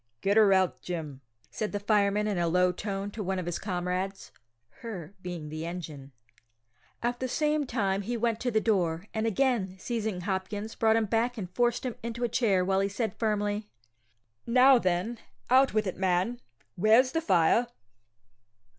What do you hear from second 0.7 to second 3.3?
Jim," said the fireman in a low tone to